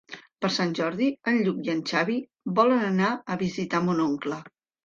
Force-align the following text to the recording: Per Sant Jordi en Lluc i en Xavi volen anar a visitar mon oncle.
Per 0.43 0.49
Sant 0.53 0.71
Jordi 0.79 1.09
en 1.33 1.37
Lluc 1.47 1.59
i 1.67 1.71
en 1.75 1.83
Xavi 1.93 2.17
volen 2.61 2.83
anar 2.89 3.13
a 3.35 3.39
visitar 3.47 3.87
mon 3.91 4.07
oncle. 4.11 4.43